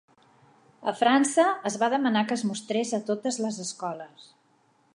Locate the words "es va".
1.71-1.89